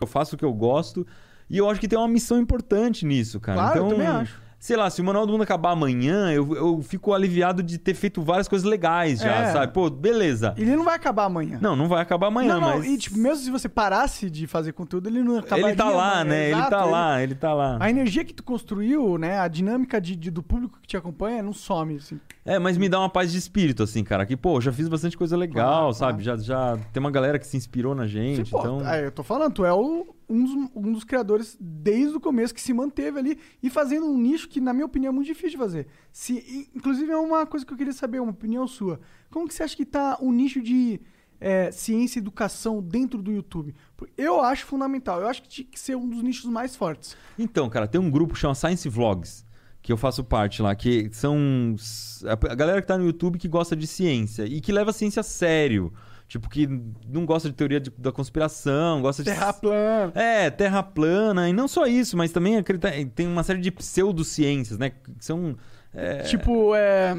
[0.00, 1.06] eu faço o que eu gosto.
[1.48, 3.60] E eu acho que tem uma missão importante nisso, cara.
[3.60, 4.42] Claro, eu então, também acho.
[4.64, 7.92] Sei lá, se o Manual do Mundo acabar amanhã, eu, eu fico aliviado de ter
[7.92, 9.52] feito várias coisas legais já, É.
[9.52, 9.74] sabe?
[9.74, 10.54] Pô, beleza.
[10.56, 11.58] Ele não vai acabar amanhã.
[11.60, 12.86] Não, não vai acabar amanhã, não, não, mas.
[12.86, 15.66] e tipo, mesmo se você parasse de fazer conteúdo, ele não acabaria.
[15.66, 16.24] ele tá lá, amanhã.
[16.24, 16.44] né?
[16.46, 17.76] Ele Exato, tá lá, ele tá lá.
[17.78, 19.38] A energia que tu construiu, né?
[19.38, 22.18] A dinâmica de, de- do público que te acompanha não some, assim.
[22.42, 24.24] É, mas me dá uma paz de espírito, assim, cara.
[24.24, 26.22] Que, pô, já fiz bastante coisa legal, Claro, sabe?
[26.24, 28.88] Já, já tem uma galera que se inspirou na gente, Sim, pô, então.
[28.88, 32.54] é, eu tô falando, tu é o- um, dos, um dos criadores desde o começo
[32.54, 35.50] que se manteve ali e fazendo um nicho que, na minha opinião, é muito difícil
[35.50, 35.86] de fazer.
[36.12, 39.00] Se, inclusive, é uma coisa que eu queria saber, uma opinião sua.
[39.30, 41.00] Como que você acha que tá o nicho de
[41.40, 43.74] é, ciência e educação dentro do YouTube?
[44.16, 45.20] Eu acho fundamental.
[45.20, 47.16] Eu acho que tinha que ser um dos nichos mais fortes.
[47.38, 49.44] Então, cara, tem um grupo que chama Science Vlogs,
[49.82, 51.76] que eu faço parte lá, que são
[52.26, 55.20] a galera que tá no YouTube que gosta de ciência e que leva a ciência
[55.20, 55.92] a sério.
[56.34, 56.68] Tipo, que
[57.08, 59.30] não gosta de teoria de- da conspiração, gosta de.
[59.30, 60.12] Terra plana.
[60.16, 64.76] É, terra plana, e não só isso, mas também acredita, tem uma série de pseudociências,
[64.76, 64.90] né?
[64.90, 65.54] Que são.
[65.94, 67.14] é, Tipo, é,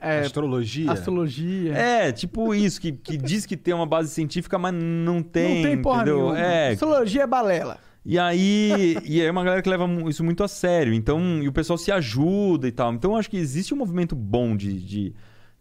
[0.00, 0.90] é, Astrologia.
[0.90, 1.74] astrologia.
[1.74, 5.62] É, tipo isso, que, que diz que tem uma base científica, mas não tem.
[5.62, 6.16] não tem porra entendeu?
[6.32, 6.40] nenhuma.
[6.40, 7.78] É, Astrologia é balela.
[8.04, 10.92] e aí, e aí é uma galera que leva isso muito a sério.
[10.92, 12.92] Então, e o pessoal se ajuda e tal.
[12.92, 15.14] Então, eu acho que existe um movimento bom de, de,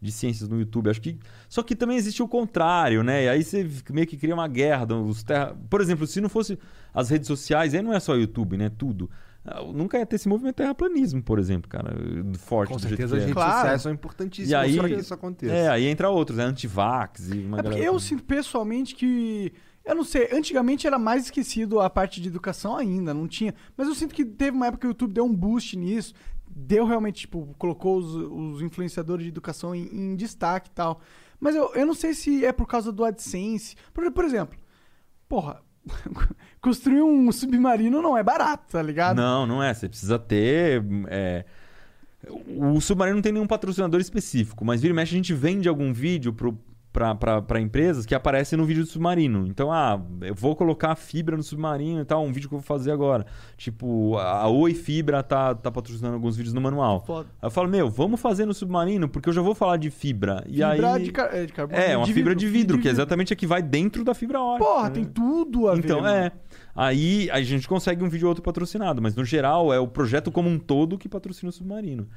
[0.05, 0.89] de ciências no YouTube.
[0.89, 1.17] Acho que
[1.49, 3.23] só que também existe o contrário, né?
[3.25, 4.85] E aí você meio que cria uma guerra.
[4.95, 5.55] Os terra...
[5.69, 6.57] Por exemplo, se não fosse
[6.93, 8.69] as redes sociais, aí não é só o YouTube, né?
[8.69, 9.09] Tudo.
[9.43, 11.93] Ah, Nunca ia ter esse movimento terraplanismo, por exemplo, cara,
[12.39, 13.25] forte Com certeza as é.
[13.25, 13.53] redes Claro.
[13.57, 15.53] sociais são importantíssimas aí- para que isso aconteça.
[15.53, 16.45] É, aí entra outros, né?
[16.45, 19.51] Antivax e uma É porque galera- eu sinto pessoalmente que.
[19.85, 23.53] Eu não sei, antigamente era mais esquecido a parte de educação ainda, não tinha.
[23.77, 26.11] Mas eu sinto que teve uma época que o YouTube deu um boost nisso,
[26.55, 31.01] deu realmente, tipo, colocou os, os influenciadores de educação em, em destaque e tal.
[31.39, 33.75] Mas eu, eu não sei se é por causa do AdSense.
[33.93, 34.57] Por, por exemplo,
[35.27, 35.61] porra,
[36.61, 39.17] construir um submarino não é barato, tá ligado?
[39.17, 39.73] Não, não é.
[39.73, 40.83] Você precisa ter.
[41.07, 41.45] é,
[42.57, 45.91] O Submarino não tem nenhum patrocinador específico, mas vira e mexe a gente vende algum
[45.93, 46.57] vídeo pro.
[46.95, 49.45] Para empresas que aparecem no vídeo do submarino.
[49.47, 52.65] Então, ah, eu vou colocar fibra no submarino e tal, um vídeo que eu vou
[52.65, 53.25] fazer agora.
[53.57, 57.03] Tipo, a Oi Fibra tá, tá patrocinando alguns vídeos no manual.
[57.05, 57.27] Foda.
[57.41, 60.41] Aí eu falo, meu, vamos fazer no submarino, porque eu já vou falar de fibra.
[60.47, 61.03] E Fibra aí...
[61.03, 61.77] de, car- é, de carbono.
[61.81, 63.01] É, uma fibra de vidro, que é vidro.
[63.03, 64.65] exatamente a que vai dentro da fibra ótica.
[64.65, 64.89] Porra, né?
[64.91, 65.79] tem tudo a ver.
[65.79, 66.31] Então, é.
[66.73, 70.31] Aí a gente consegue um vídeo ou outro patrocinado, mas no geral é o projeto
[70.31, 72.07] como um todo que patrocina o submarino.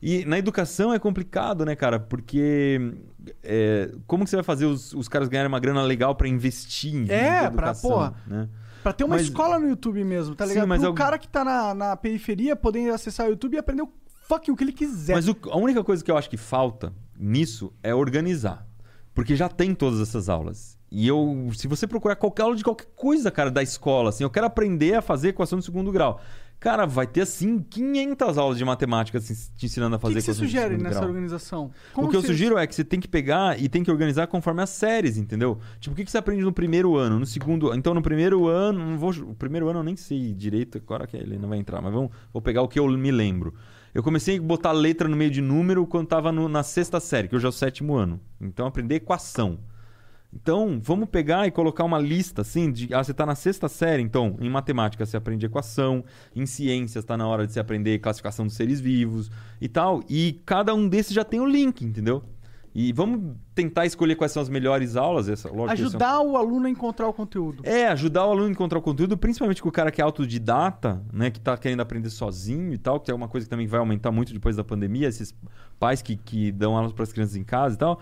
[0.00, 1.98] E na educação é complicado, né, cara?
[1.98, 2.94] Porque
[3.42, 6.94] é, como que você vai fazer os, os caras ganharem uma grana legal pra investir
[6.94, 8.14] em É, de pra- educação, porra.
[8.26, 8.48] né?
[8.82, 10.68] Pra ter uma Mas- escola no YouTube mesmo, tá Sim, ligado?
[10.68, 13.82] mas Pro eu- cara que tá na, na periferia poder acessar o YouTube e aprender
[13.82, 13.88] o
[14.28, 15.14] fucking o que ele quiser.
[15.14, 18.66] Mas o- a única coisa que eu acho que falta nisso é organizar.
[19.14, 20.78] Porque já tem todas essas aulas.
[20.90, 24.30] E eu, se você procurar qualquer aula de qualquer coisa, cara, da escola, assim, eu
[24.30, 26.20] quero aprender a fazer equação de segundo grau.
[26.60, 30.20] Cara, vai ter assim 500 aulas de matemática assim, te ensinando a o fazer que,
[30.22, 31.08] que você sugere nessa grau.
[31.10, 31.70] organização?
[31.94, 34.60] o que eu sugiro é que você tem que pegar e tem que organizar conforme
[34.62, 35.58] as séries, entendeu?
[35.78, 37.72] Tipo, o que você aprende no primeiro ano, no segundo...
[37.74, 38.78] Então, no primeiro ano...
[38.84, 41.80] Não vou, o primeiro ano eu nem sei direito, agora que a Helena vai entrar,
[41.80, 43.54] mas vamos, vou pegar o que eu me lembro.
[43.94, 47.28] Eu comecei a botar letra no meio de número quando tava no- na sexta série,
[47.28, 48.20] que hoje é o sétimo ano.
[48.40, 49.60] Então, aprender equação.
[50.32, 52.92] Então, vamos pegar e colocar uma lista assim de.
[52.92, 56.04] Ah, você está na sexta série, então, em matemática você aprende equação,
[56.36, 59.30] em ciências está na hora de você aprender classificação dos seres vivos
[59.60, 60.02] e tal.
[60.08, 62.22] E cada um desses já tem o link, entendeu?
[62.74, 65.28] E vamos tentar escolher quais são as melhores aulas.
[65.28, 67.62] Essa, lógico é Ajudar o aluno a encontrar o conteúdo.
[67.64, 71.02] é, ajudar o aluno a encontrar o conteúdo, principalmente com o cara que é autodidata,
[71.10, 71.30] né?
[71.30, 74.12] Que tá querendo aprender sozinho e tal, que é uma coisa que também vai aumentar
[74.12, 75.34] muito depois da pandemia, esses
[75.80, 78.00] pais que, que dão aulas para as crianças em casa e tal.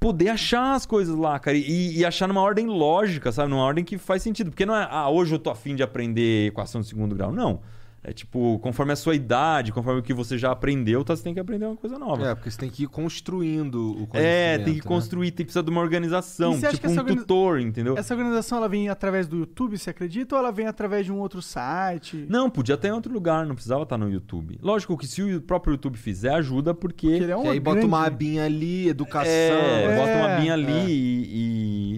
[0.00, 3.50] Poder achar as coisas lá, cara, e, e achar numa ordem lógica, sabe?
[3.50, 4.50] Numa ordem que faz sentido.
[4.50, 7.30] Porque não é, ah, hoje eu tô afim de aprender equação de segundo grau.
[7.30, 7.60] Não.
[8.02, 11.34] É tipo, conforme a sua idade, conforme o que você já aprendeu, tá, você tem
[11.34, 12.28] que aprender uma coisa nova.
[12.28, 14.16] É, porque você tem que ir construindo o conhecimento.
[14.16, 14.86] É, tem que né?
[14.86, 17.26] construir, tem que precisar de uma organização, E você acha tipo que um essa organiza-
[17.26, 17.96] tutor, entendeu?
[17.98, 20.34] Essa organização ela vem através do YouTube, você acredita?
[20.34, 22.24] Ou ela vem através de um outro site?
[22.28, 24.58] Não, podia ter em outro lugar, não precisava estar no YouTube.
[24.62, 27.06] Lógico que se o próprio YouTube fizer, ajuda porque.
[27.10, 29.30] Porque ele é um Que aí bota grande- uma abinha ali, educação.
[29.30, 30.88] É, É, bota uma binha ali é.
[30.88, 31.28] e,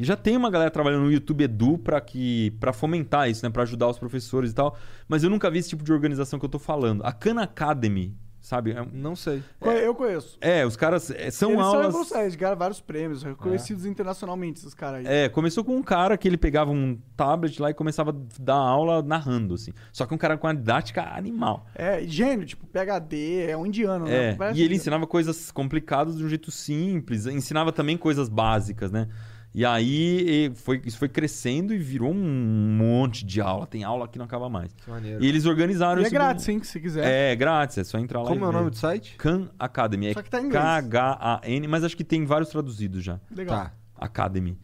[0.03, 3.51] e já tem uma galera trabalhando no YouTube Edu pra, que, pra fomentar isso, né?
[3.51, 4.77] Pra ajudar os professores e tal.
[5.09, 7.05] Mas eu nunca vi esse tipo de organização que eu tô falando.
[7.05, 8.73] A Khan Academy, sabe?
[8.73, 9.41] É, Não sei.
[9.61, 10.37] Eu conheço.
[10.41, 11.87] é, os caras é, são Eles são aulas.
[11.87, 15.25] revolucionários, eles ganharam vários prêmios, reconhecidos internacionalmente, esses caras aí.
[15.25, 18.57] É, começou com um cara que ele pegava um tablet lá e começava a dar
[18.57, 19.73] aula narrando, assim.
[19.93, 21.67] Só que um cara com uma didática animal.
[21.77, 24.35] É, gênio, tipo, PHD, é um indiano, É, né?
[24.35, 29.09] Parece e ele ensinava coisas complicadas de um jeito simples, ensinava também coisas básicas, né?
[29.55, 33.67] E aí e foi, isso foi crescendo e virou um monte de aula.
[33.67, 34.73] Tem aula que não acaba mais.
[34.73, 35.23] Que maneiro.
[35.23, 37.05] E eles organizaram E é grátis, hein, se quiser.
[37.07, 39.15] É, grátis, é só entrar lá Como e é o nome do site?
[39.17, 40.07] Khan Academy.
[40.07, 40.63] É Só que tá em inglês.
[40.65, 43.21] K-H-A-N, mas acho que tem vários traduzidos já.
[43.31, 43.57] Legal.
[43.57, 43.73] Tá.
[43.97, 44.59] Academy.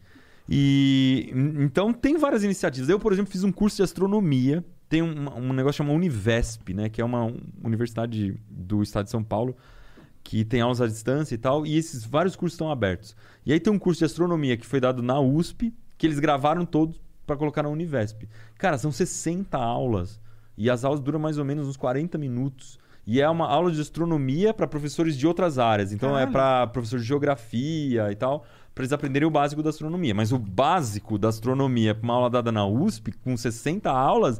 [0.47, 2.89] E então tem várias iniciativas.
[2.89, 4.65] Eu, por exemplo, fiz um curso de astronomia.
[4.89, 6.89] Tem um, um negócio chamado Univesp, né?
[6.89, 9.55] Que é uma um- universidade do estado de São Paulo
[10.23, 11.65] que tem aulas à distância e tal.
[11.65, 13.15] E esses vários cursos estão abertos.
[13.45, 16.65] E aí tem um curso de astronomia que foi dado na USP, que eles gravaram
[16.65, 18.27] todos para colocar na Univesp.
[18.57, 20.19] Cara, são 60 aulas.
[20.57, 22.77] E as aulas duram mais ou menos uns 40 minutos.
[23.05, 25.91] E é uma aula de astronomia para professores de outras áreas.
[25.91, 26.31] Então é Caralho.
[26.31, 28.45] para professores de geografia e tal,
[28.75, 30.13] para eles aprenderem o básico da astronomia.
[30.13, 34.39] Mas o básico da astronomia, pra uma aula dada na USP, com 60 aulas,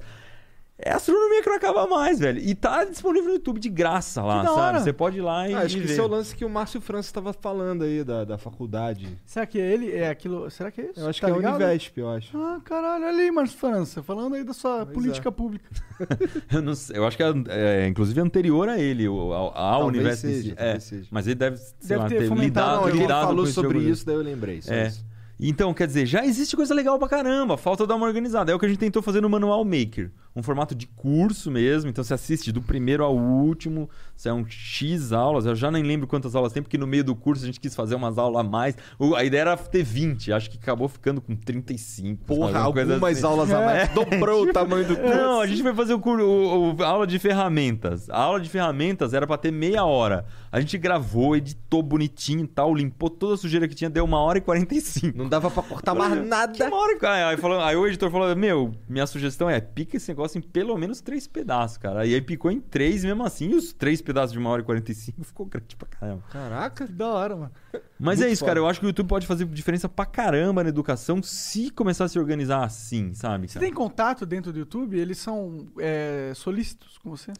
[0.82, 2.40] é astronomia que não acaba mais, velho.
[2.40, 4.80] E tá disponível no YouTube de graça lá, sabe?
[4.82, 5.92] Você pode ir lá e, Ah, acho e que ver.
[5.94, 9.08] esse é o lance que o Márcio França estava falando aí da, da faculdade.
[9.26, 9.92] Será que é ele?
[9.92, 10.50] É aquilo.
[10.50, 11.00] Será que é isso?
[11.00, 11.54] Eu acho Tá que é ligado?
[11.62, 12.38] a Univesp, eu acho.
[12.38, 15.70] Ah, caralho, olha aí, Marcos França, falando aí da sua Pois política pública.
[16.52, 19.52] Eu, não sei, eu acho que é, é, inclusive anterior a ele, o- a, a
[19.80, 20.22] Talvez Univesp.
[20.22, 21.08] seja, É, seja.
[21.12, 23.80] mas ele deve, sei Deve lá, ter ter lidado, Não, Ah, ele lidado falou sobre
[23.80, 24.62] isso, daí eu lembrei.
[24.62, 24.88] Só É.
[24.88, 25.06] isso.
[25.42, 27.56] Então, quer dizer, já existe coisa legal pra caramba.
[27.56, 28.52] Falta dar uma organizada.
[28.52, 30.12] É o que a gente tentou fazer no Manual Maker.
[30.36, 31.90] Um formato de curso mesmo.
[31.90, 33.90] Então você assiste do primeiro ao último.
[34.16, 35.46] São X aulas.
[35.46, 37.76] Eu já nem lembro quantas aulas tem, porque no meio do curso a gente quis
[37.76, 38.76] fazer umas aulas a mais.
[39.18, 40.32] A ideia era ter 20.
[40.32, 42.08] Acho que acabou ficando com 35.
[42.08, 42.26] sabe?
[42.40, 43.26] Porra, algumas assim.
[43.26, 43.90] aulas a mais.
[43.90, 43.94] É.
[43.94, 45.16] Dobrou o tamanho do curso.
[45.16, 48.10] Não, a gente foi fazer o, cur- o- o- aula de ferramentas.
[48.10, 50.26] A aula de ferramentas era pra ter meia hora.
[50.52, 54.20] A gente gravou, editou bonitinho e tal, limpou toda a sujeira que tinha, deu uma
[54.20, 55.18] hora e 45.
[55.18, 56.54] Não dava pra cortar mais nada.
[56.68, 57.30] uma hora, cara.
[57.30, 60.78] Aí, falou, aí o editor falou: Meu, minha sugestão é pica esse negócio em pelo
[60.78, 62.06] menos três pedaços, cara.
[62.06, 65.24] E aí picou em três, mesmo assim, os três pedaços de uma hora e 45
[65.26, 66.24] ficou grande pra caramba.
[66.30, 66.86] Caraca.
[66.86, 67.52] Que da hora, mano.
[68.00, 68.50] Mas Muito é isso, foda.
[68.52, 68.60] cara.
[68.60, 72.08] Eu acho que o YouTube pode fazer diferença pra caramba na educação se começar a
[72.08, 73.48] se organizar assim, sabe?
[73.48, 73.66] Você cara?
[73.66, 74.98] tem contato dentro do YouTube?
[74.98, 77.32] Eles são é, solícitos com você?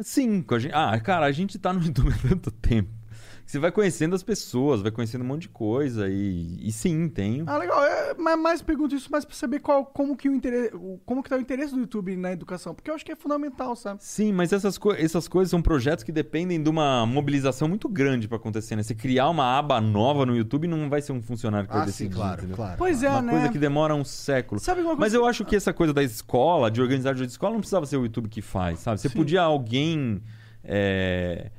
[0.00, 0.74] Sim, com a gente...
[0.74, 2.97] ah, cara, a gente tá no YouTube há tanto tempo.
[3.48, 7.44] Você vai conhecendo as pessoas, vai conhecendo um monte de coisa e, e sim, tenho.
[7.48, 7.82] Ah, legal.
[7.82, 10.70] É, mas mais pergunto isso mais pra saber qual, como, que o interesse,
[11.06, 12.74] como que tá o interesse do YouTube na educação.
[12.74, 14.04] Porque eu acho que é fundamental, sabe?
[14.04, 18.28] Sim, mas essas, co- essas coisas são projetos que dependem de uma mobilização muito grande
[18.28, 18.82] pra acontecer, né?
[18.82, 21.86] Você criar uma aba nova no YouTube não vai ser um funcionário que vai Ah,
[21.86, 22.56] sim, decidir, claro, entendeu?
[22.56, 22.74] claro.
[22.76, 23.32] Pois é, uma né?
[23.32, 24.60] coisa que demora um século.
[24.60, 27.54] Sabe uma coisa Mas eu acho que essa coisa da escola, de organizar de escola,
[27.54, 29.00] não precisava ser o YouTube que faz, sabe?
[29.00, 29.16] Você Sim.
[29.16, 30.20] podia alguém.
[30.62, 31.50] é,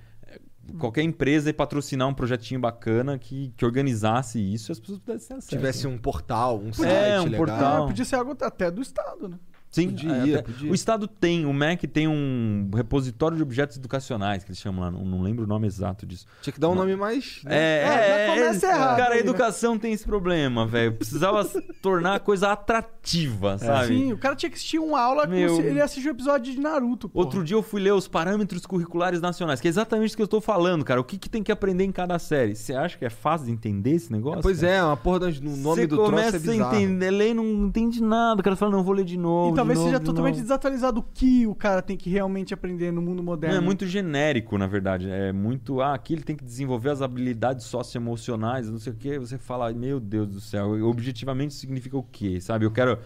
[0.79, 5.33] Qualquer empresa patrocinar um projetinho bacana que, que organizasse isso e as pessoas pudessem ter
[5.35, 5.49] acesso.
[5.49, 7.37] Tivesse um portal, um site É, um legal.
[7.37, 7.83] portal.
[7.83, 9.37] Ah, podia ser algo até do Estado, né?
[9.71, 10.71] Sim, Podia, é, podia.
[10.71, 14.89] O Estado tem, o MEC tem um repositório de objetos educacionais, que eles chamam lá,
[14.89, 16.25] não, não lembro o nome exato disso.
[16.41, 17.41] Tinha que dar um nome mais.
[17.43, 17.55] né?
[17.55, 19.19] É, É, já é, começa é, errado cara, a aí, né?
[19.29, 20.93] educação tem esse problema, velho.
[20.93, 21.45] Precisava
[21.83, 23.87] tornar a coisa atrativa, sabe?
[23.89, 26.51] Sim, o cara tinha que assistir uma aula como Meu- se ele assistiu o episódio
[26.53, 27.19] de Naruto, pô.
[27.19, 30.25] Outro dia eu fui ler os parâmetros curriculares nacionais, que é exatamente isso que eu
[30.25, 30.99] estou falando, cara.
[30.99, 32.55] O que, que tem que aprender em cada série?
[32.55, 34.41] Você acha que é fácil de entender esse negócio?
[34.41, 34.73] Pois cara?
[34.73, 36.75] é, uma porra do no nome Você do troço começa é bizarro.
[36.75, 38.41] a entender, lê e não entende nada.
[38.41, 39.53] O cara fala, não, vou ler de novo.
[39.53, 40.43] E talvez novo, seja totalmente novo.
[40.43, 43.55] desatualizado o que o cara tem que realmente aprender no mundo moderno.
[43.55, 45.09] Não, é muito genérico, na verdade.
[45.09, 45.81] É muito.
[45.81, 49.19] Ah, aqui ele tem que desenvolver as habilidades socioemocionais, não sei o quê.
[49.19, 52.39] Você fala, meu Deus do céu, objetivamente significa o quê?
[52.41, 52.65] Sabe?
[52.65, 52.97] Eu quero.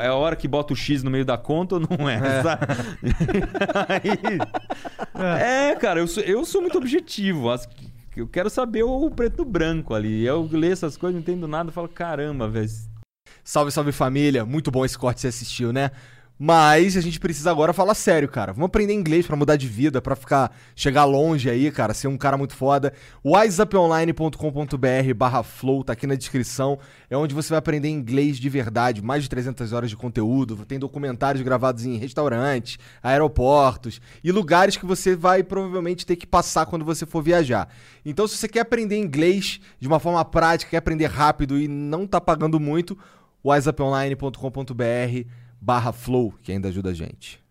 [0.00, 2.18] É a hora que bota o X no meio da conta ou não é?
[2.42, 2.66] sabe?
[3.88, 4.38] Aí-
[5.40, 7.50] É, cara, eu sou, eu sou muito objetivo.
[7.50, 7.68] As-
[8.16, 10.22] Eu quero saber o preto no branco ali.
[10.24, 12.68] Eu leio essas coisas, não entendo nada, falo, caramba, velho.
[13.44, 14.46] Salve, salve família.
[14.46, 15.90] Muito bom esse corte que você assistiu, né?
[16.44, 18.52] Mas a gente precisa agora falar sério, cara.
[18.52, 22.16] Vamos aprender inglês pra mudar de vida, pra ficar chegar longe aí, cara, ser um
[22.16, 22.92] cara muito foda.
[23.24, 26.80] wiseuponline.com.br barra flow, tá aqui na descrição.
[27.08, 30.56] É onde você vai aprender inglês de verdade, mais de 300 horas de conteúdo.
[30.66, 36.66] Tem documentários gravados em restaurantes, aeroportos e lugares que você vai provavelmente ter que passar
[36.66, 37.68] quando você for viajar.
[38.04, 42.04] Então, se você quer aprender inglês de uma forma prática, quer aprender rápido e não
[42.04, 42.98] tá pagando muito,
[43.44, 45.28] wiseuponline.com.br
[45.60, 47.41] barra flow, que ainda ajuda a gente.